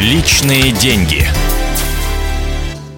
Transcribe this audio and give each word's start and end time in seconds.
Личные 0.00 0.72
деньги. 0.72 1.26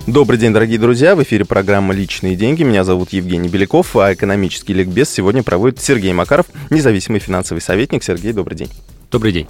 Добрый 0.07 0.39
день, 0.39 0.53
дорогие 0.53 0.79
друзья. 0.79 1.17
В 1.17 1.23
эфире 1.25 1.45
программа 1.45 1.93
«Личные 1.93 2.37
деньги». 2.37 2.63
Меня 2.63 2.85
зовут 2.85 3.13
Евгений 3.13 3.49
Беляков, 3.49 3.97
а 3.97 4.15
экономический 4.15 4.73
ликбез 4.73 5.11
сегодня 5.11 5.43
проводит 5.43 5.81
Сергей 5.81 6.13
Макаров, 6.13 6.47
независимый 6.71 7.19
финансовый 7.19 7.59
советник. 7.59 8.05
Сергей, 8.05 8.33
добрый 8.33 8.57
день. 8.57 8.71
Добрый 9.13 9.33
день. 9.33 9.47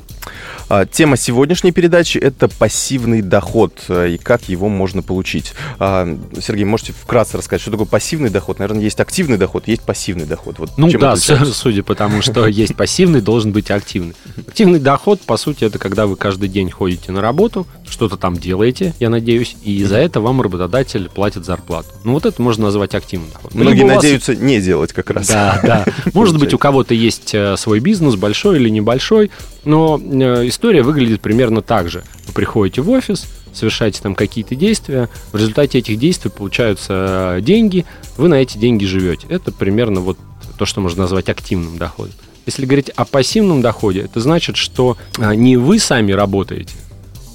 А, 0.68 0.86
тема 0.86 1.16
сегодняшней 1.16 1.70
передачи– 1.70 2.18
это 2.18 2.48
пассивный 2.48 3.22
доход 3.22 3.74
э, 3.88 4.14
и 4.14 4.18
как 4.18 4.48
его 4.48 4.68
можно 4.68 5.02
получить. 5.02 5.52
А, 5.78 6.18
Сергей, 6.40 6.64
можете 6.64 6.92
вкратце 6.92 7.36
рассказать, 7.36 7.62
что 7.62 7.70
такое 7.70 7.86
пассивный 7.86 8.28
доход? 8.28 8.58
Наверное, 8.58 8.82
есть 8.82 8.98
активный 8.98 9.38
доход, 9.38 9.68
есть 9.68 9.82
пассивный 9.82 10.24
доход. 10.24 10.58
Вот 10.58 10.70
ну 10.76 10.90
да, 10.90 11.14
судя 11.14 11.84
по 11.84 11.94
тому, 11.94 12.22
что 12.22 12.46
есть 12.48 12.74
пассивный, 12.74 13.20
должен 13.20 13.52
быть 13.52 13.70
активный. 13.70 14.14
Активный 14.48 14.80
доход, 14.80 15.20
по 15.20 15.36
сути, 15.36 15.64
это 15.64 15.78
когда 15.78 16.06
вы 16.06 16.16
каждый 16.16 16.48
день 16.48 16.70
ходите 16.70 17.12
на 17.12 17.20
работу, 17.20 17.66
что-то 17.88 18.16
там 18.16 18.36
делаете, 18.36 18.94
я 18.98 19.10
надеюсь, 19.10 19.56
и 19.62 19.84
за 19.84 19.98
это 19.98 20.20
вам 20.20 20.42
работодатель 20.42 21.08
платит 21.08 21.44
зарплату. 21.44 21.88
Ну 22.02 22.14
вот 22.14 22.26
это 22.26 22.40
можно 22.40 22.64
назвать 22.64 22.94
активным 22.94 23.30
доходом. 23.30 23.60
Многие 23.60 23.84
надеются 23.84 24.34
не 24.34 24.60
делать 24.60 24.92
как 24.92 25.10
раз. 25.10 25.28
Да, 25.28 25.60
да. 25.62 25.84
Может 26.14 26.38
быть, 26.38 26.54
у 26.54 26.58
кого-то 26.58 26.94
есть 26.94 27.34
э, 27.34 27.56
свой 27.56 27.80
бизнес, 27.80 28.16
большой 28.16 28.56
или 28.56 28.70
небольшой, 28.70 29.30
но 29.64 29.98
э, 29.98 30.48
история 30.48 30.82
выглядит 30.82 31.20
примерно 31.20 31.62
так 31.62 31.88
же. 31.88 32.04
Вы 32.26 32.32
приходите 32.32 32.82
в 32.82 32.90
офис, 32.90 33.26
совершаете 33.52 34.02
там 34.02 34.14
какие-то 34.14 34.54
действия, 34.54 35.08
в 35.32 35.36
результате 35.36 35.78
этих 35.78 35.98
действий 35.98 36.30
получаются 36.30 37.36
э, 37.36 37.40
деньги, 37.42 37.84
вы 38.16 38.28
на 38.28 38.34
эти 38.34 38.58
деньги 38.58 38.84
живете. 38.84 39.26
Это 39.28 39.52
примерно 39.52 40.00
вот 40.00 40.18
то, 40.58 40.66
что 40.66 40.80
можно 40.80 41.02
назвать 41.02 41.28
активным 41.28 41.78
доходом. 41.78 42.14
Если 42.46 42.66
говорить 42.66 42.90
о 42.90 43.04
пассивном 43.04 43.62
доходе, 43.62 44.00
это 44.00 44.20
значит, 44.20 44.56
что 44.56 44.96
э, 45.18 45.34
не 45.34 45.56
вы 45.56 45.78
сами 45.78 46.12
работаете, 46.12 46.74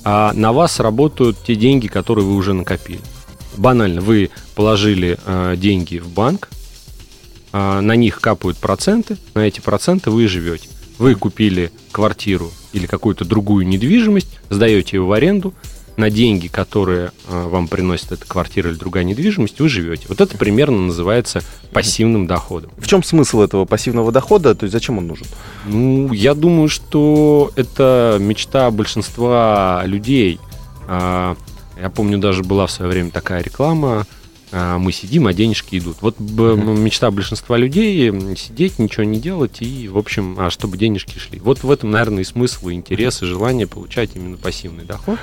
а 0.03 0.33
на 0.33 0.51
вас 0.51 0.79
работают 0.79 1.37
те 1.45 1.55
деньги, 1.55 1.87
которые 1.87 2.25
вы 2.25 2.35
уже 2.35 2.53
накопили. 2.53 2.99
Банально, 3.55 4.01
вы 4.01 4.29
положили 4.55 5.17
э, 5.25 5.55
деньги 5.57 5.97
в 5.97 6.09
банк, 6.09 6.49
э, 7.53 7.79
на 7.79 7.95
них 7.95 8.19
капают 8.19 8.57
проценты, 8.57 9.17
на 9.33 9.41
эти 9.41 9.61
проценты 9.61 10.11
вы 10.11 10.27
живете. 10.27 10.67
Вы 10.97 11.15
купили 11.15 11.71
квартиру 11.91 12.51
или 12.73 12.85
какую-то 12.85 13.25
другую 13.25 13.67
недвижимость, 13.67 14.39
сдаете 14.49 14.97
ее 14.97 15.03
в 15.03 15.11
аренду, 15.11 15.53
на 15.97 16.11
деньги, 16.11 16.47
которые 16.47 17.11
э, 17.27 17.47
вам 17.47 17.67
приносит 17.67 18.11
эта 18.11 18.25
квартира 18.25 18.69
или 18.69 18.77
другая 18.77 19.03
недвижимость, 19.03 19.59
вы 19.59 19.67
живете. 19.67 20.05
Вот 20.07 20.21
это 20.21 20.37
примерно 20.37 20.77
называется 20.77 21.41
пассивным 21.73 22.27
доходом. 22.27 22.69
В 22.77 22.87
чем 22.87 23.03
смысл 23.03 23.41
этого 23.41 23.65
пассивного 23.65 24.11
дохода? 24.11 24.53
То 24.53 24.65
есть 24.65 24.73
зачем 24.73 24.99
он 24.99 25.07
нужен? 25.07 25.25
Ну, 25.65 26.13
я 26.13 26.35
думаю, 26.35 26.69
что 26.69 27.51
это 27.55 28.17
мечта 28.19 28.69
большинства 28.69 29.81
людей. 29.85 30.39
А, 30.87 31.35
я 31.81 31.89
помню, 31.89 32.19
даже 32.19 32.43
была 32.43 32.67
в 32.67 32.71
свое 32.71 32.91
время 32.91 33.09
такая 33.09 33.41
реклама 33.41 34.05
мы 34.51 34.91
сидим, 34.91 35.27
а 35.27 35.33
денежки 35.33 35.77
идут. 35.77 35.97
Вот 36.01 36.19
мечта 36.19 37.11
большинства 37.11 37.57
людей 37.57 38.11
сидеть, 38.35 38.79
ничего 38.79 39.03
не 39.03 39.19
делать 39.19 39.61
и, 39.61 39.87
в 39.89 39.97
общем, 39.97 40.37
а 40.39 40.49
чтобы 40.49 40.77
денежки 40.77 41.19
шли. 41.19 41.39
Вот 41.39 41.63
в 41.63 41.71
этом, 41.71 41.91
наверное, 41.91 42.21
и 42.21 42.25
смысл, 42.25 42.69
и 42.69 42.73
интерес, 42.73 43.21
и 43.21 43.25
желание 43.25 43.67
получать 43.67 44.11
именно 44.15 44.37
пассивный 44.37 44.85
доход. 44.85 45.19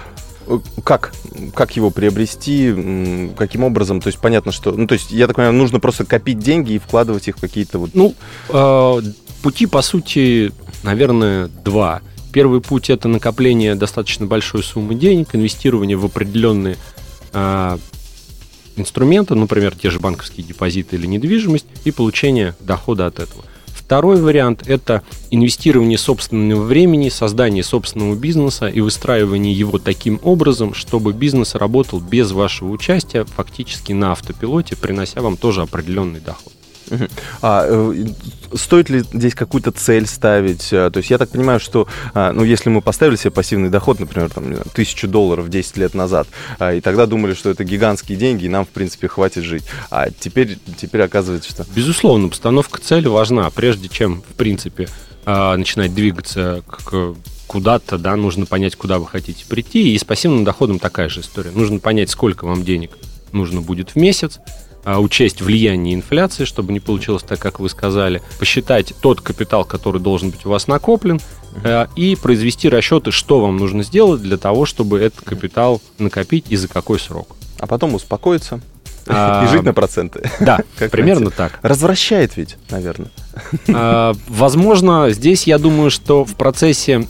Э, 0.46 0.58
как? 0.82 1.14
Как 1.54 1.76
его 1.76 1.90
приобрести? 1.90 3.30
Каким 3.36 3.64
образом? 3.64 4.00
То 4.00 4.08
есть 4.08 4.18
понятно, 4.18 4.52
что... 4.52 4.72
Ну, 4.72 4.86
то 4.86 4.94
есть, 4.94 5.10
я 5.10 5.26
так 5.26 5.36
понимаю, 5.36 5.54
нужно 5.54 5.80
просто 5.80 6.04
копить 6.04 6.38
деньги 6.38 6.72
и 6.72 6.78
вкладывать 6.78 7.28
их 7.28 7.36
в 7.36 7.40
какие-то 7.40 7.78
вот... 7.78 7.90
Ну, 7.94 8.14
э, 8.50 9.02
пути, 9.42 9.66
по 9.66 9.82
сути, 9.82 10.52
наверное, 10.82 11.48
два. 11.64 12.02
Первый 12.32 12.60
путь– 12.60 12.90
это 12.90 13.08
накопление 13.08 13.74
достаточно 13.74 14.26
большой 14.26 14.62
суммы 14.62 14.94
денег, 14.94 15.34
инвестирование 15.34 15.96
в 15.96 16.04
определенные 16.04 16.76
инструменты, 18.76 19.34
например, 19.34 19.74
те 19.74 19.90
же 19.90 20.00
банковские 20.00 20.46
депозиты 20.46 20.96
или 20.96 21.06
недвижимость, 21.06 21.66
и 21.84 21.90
получение 21.90 22.54
дохода 22.60 23.06
от 23.06 23.18
этого. 23.18 23.44
Второй 23.84 24.18
вариант– 24.18 24.62
это 24.66 25.02
инвестирование 25.30 25.98
собственного 25.98 26.62
времени, 26.62 27.10
создание 27.10 27.62
собственного 27.62 28.14
бизнеса 28.14 28.66
и 28.66 28.80
выстраивание 28.80 29.52
его 29.52 29.78
таким 29.78 30.18
образом, 30.22 30.72
чтобы 30.72 31.12
бизнес 31.12 31.54
работал 31.54 32.00
без 32.00 32.32
вашего 32.32 32.70
участия, 32.70 33.24
фактически 33.24 33.92
на 33.92 34.12
автопилоте, 34.12 34.74
принося 34.74 35.20
вам 35.20 35.36
тоже 35.36 35.60
определенный 35.60 36.20
доход. 36.20 36.53
А, 37.42 37.66
э, 37.68 38.06
стоит 38.54 38.90
ли 38.90 39.00
здесь 39.00 39.34
какую-то 39.34 39.70
цель 39.70 40.06
ставить? 40.06 40.70
А, 40.72 40.90
то 40.90 40.98
есть 40.98 41.10
я 41.10 41.18
так 41.18 41.30
понимаю, 41.30 41.60
что 41.60 41.88
а, 42.14 42.32
ну, 42.32 42.44
если 42.44 42.70
мы 42.70 42.80
поставили 42.80 43.16
себе 43.16 43.30
пассивный 43.30 43.70
доход, 43.70 44.00
например, 44.00 44.30
там, 44.30 44.54
тысячу 44.74 45.08
долларов 45.08 45.48
10 45.48 45.76
лет 45.76 45.94
назад, 45.94 46.28
а, 46.58 46.74
и 46.74 46.80
тогда 46.80 47.06
думали, 47.06 47.34
что 47.34 47.50
это 47.50 47.64
гигантские 47.64 48.18
деньги, 48.18 48.44
и 48.44 48.48
нам, 48.48 48.64
в 48.64 48.68
принципе, 48.68 49.08
хватит 49.08 49.44
жить. 49.44 49.64
А 49.90 50.08
теперь, 50.10 50.58
теперь 50.76 51.02
оказывается, 51.02 51.50
что... 51.50 51.66
Безусловно, 51.74 52.28
постановка 52.28 52.80
цели 52.80 53.08
важна. 53.08 53.50
Прежде 53.50 53.88
чем, 53.88 54.22
в 54.22 54.34
принципе, 54.34 54.88
начинать 55.26 55.94
двигаться 55.94 56.62
к 56.66 57.14
куда-то, 57.46 57.98
да, 57.98 58.16
нужно 58.16 58.46
понять, 58.46 58.76
куда 58.76 58.98
вы 58.98 59.06
хотите 59.06 59.44
прийти. 59.46 59.94
И 59.94 59.98
с 59.98 60.04
пассивным 60.04 60.44
доходом 60.44 60.78
такая 60.78 61.08
же 61.08 61.20
история. 61.20 61.50
Нужно 61.50 61.78
понять, 61.78 62.10
сколько 62.10 62.46
вам 62.46 62.64
денег 62.64 62.90
нужно 63.34 63.60
будет 63.60 63.90
в 63.90 63.96
месяц, 63.96 64.38
а, 64.38 64.73
учесть 64.84 65.40
влияние 65.40 65.94
инфляции, 65.94 66.44
чтобы 66.44 66.72
не 66.72 66.80
получилось 66.80 67.22
так, 67.22 67.38
как 67.38 67.60
вы 67.60 67.68
сказали, 67.68 68.22
посчитать 68.38 68.94
тот 69.00 69.20
капитал, 69.20 69.64
который 69.64 70.00
должен 70.00 70.30
быть 70.30 70.44
у 70.46 70.50
вас 70.50 70.66
накоплен, 70.66 71.20
э, 71.62 71.86
и 71.96 72.16
произвести 72.16 72.68
расчеты, 72.68 73.10
что 73.10 73.40
вам 73.40 73.56
нужно 73.56 73.82
сделать 73.82 74.20
для 74.22 74.36
того, 74.36 74.66
чтобы 74.66 75.00
этот 75.00 75.24
капитал 75.24 75.80
накопить 75.98 76.46
и 76.50 76.56
за 76.56 76.68
какой 76.68 76.98
срок. 76.98 77.36
А 77.58 77.66
потом 77.66 77.94
успокоиться 77.94 78.60
а, 79.06 79.44
и 79.48 79.48
жить 79.48 79.62
на 79.62 79.72
проценты. 79.72 80.30
Да, 80.40 80.60
примерно 80.90 81.30
так. 81.30 81.58
Развращает 81.62 82.36
ведь, 82.36 82.56
наверное. 82.70 83.10
А, 83.68 84.14
возможно, 84.28 85.10
здесь 85.10 85.46
я 85.46 85.58
думаю, 85.58 85.90
что 85.90 86.24
в 86.24 86.34
процессе 86.34 87.06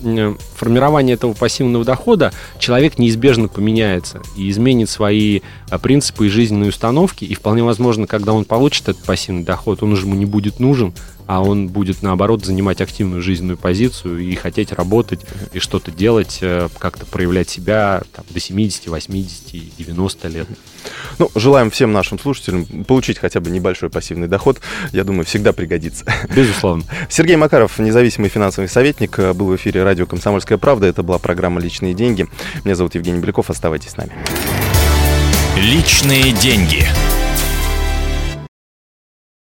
формирования 0.57 1.15
этого 1.15 1.33
пассивного 1.33 1.85
дохода 1.85 2.33
человек 2.59 2.99
неизбежно 2.99 3.49
поменяется 3.49 4.23
и 4.37 4.49
изменит 4.51 4.89
свои 4.89 5.41
а, 5.71 5.79
принципы 5.79 6.27
и 6.27 6.31
жизненные 6.31 6.71
установки. 6.71 7.25
И 7.25 7.35
вполне 7.35 7.63
возможно, 7.63 8.07
когда 8.07 8.33
он 8.33 8.45
получит 8.45 8.89
этот 8.89 9.05
пассивный 9.05 9.45
доход, 9.45 9.83
он 9.83 9.93
уже 9.93 10.07
ему 10.07 10.15
не 10.15 10.27
будет 10.27 10.61
нужен, 10.61 10.95
а 11.27 11.43
он 11.43 11.69
будет, 11.69 12.03
наоборот, 12.03 12.45
занимать 12.45 12.81
активную 12.81 13.23
жизненную 13.23 13.57
позицию 13.57 14.21
и 14.21 14.35
хотеть 14.35 14.73
работать 14.73 15.21
и 15.53 15.59
что-то 15.59 15.91
делать, 15.91 16.39
э, 16.43 16.69
как-то 16.79 17.07
проявлять 17.07 17.49
себя 17.49 18.03
там, 18.13 18.25
до 18.29 18.41
70, 18.41 18.89
80, 18.89 19.77
90 19.79 20.29
лет. 20.29 20.49
Ну, 21.19 21.31
желаем 21.35 21.71
всем 21.71 21.93
нашим 21.93 22.19
слушателям 22.19 22.67
получить 22.85 23.19
хотя 23.19 23.41
бы 23.41 23.51
небольшой 23.51 23.91
пассивный 23.91 24.29
доход. 24.29 24.61
Я 24.93 25.05
думаю, 25.05 25.25
всегда 25.25 25.53
пригодится. 25.53 26.05
Безусловно. 26.35 26.85
Сергей 27.09 27.37
Макаров, 27.37 27.79
независимый 27.79 28.29
финансовый 28.29 28.69
советник, 28.69 29.19
э, 29.19 29.33
был 29.33 29.47
в 29.47 29.57
эфире 29.57 29.83
радио 29.83 30.07
«Комсомольская 30.07 30.59
правда». 30.59 30.87
Это 30.87 31.03
была 31.03 31.19
программа 31.19 31.61
«Личные 31.61 31.95
деньги». 31.95 32.27
Меня 32.65 32.75
зовут 32.75 32.95
Евгений 32.95 33.21
Беляков. 33.21 33.51
Оставайтесь 33.51 33.91
с 33.91 33.97
нами. 33.97 34.13
Личные 35.57 36.33
деньги. 36.33 36.87